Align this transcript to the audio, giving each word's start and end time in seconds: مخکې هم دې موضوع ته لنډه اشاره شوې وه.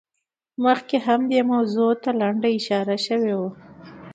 مخکې 0.63 0.97
هم 1.07 1.21
دې 1.31 1.41
موضوع 1.51 1.91
ته 2.03 2.09
لنډه 2.19 2.49
اشاره 2.57 2.97
شوې 3.05 3.33
وه. 3.39 3.49